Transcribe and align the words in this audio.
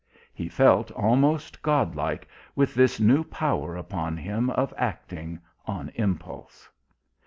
He 0.33 0.49
felt 0.49 0.89
almost 0.93 1.61
godlike 1.61 2.27
with 2.55 2.73
this 2.73 2.99
new 2.99 3.23
power 3.23 3.75
upon 3.77 4.17
him 4.17 4.49
of 4.49 4.73
acting, 4.75 5.39
on 5.67 5.91
impulse. 5.93 6.67